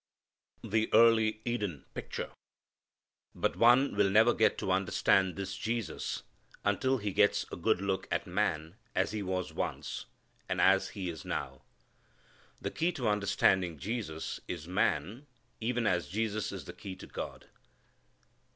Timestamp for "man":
8.25-8.77, 14.67-15.27